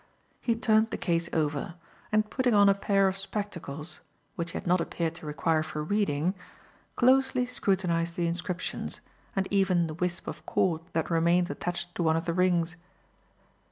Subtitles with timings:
[0.39, 1.75] He turned the case over,
[2.11, 3.99] and, putting on a pair of spectacles
[4.35, 6.33] which he had not appeared to require for reading
[6.95, 8.99] closely scrutinized the inscriptions,
[9.35, 12.77] and even the wisp of cord that remained attached to one of the rings.